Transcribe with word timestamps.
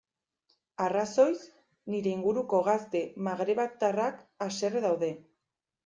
Arrazoiz, 0.85 1.41
nire 1.95 2.11
inguruko 2.15 2.63
gazte 2.71 3.05
magrebtarrak 3.31 4.29
haserre 4.51 4.87
daude. 4.93 5.17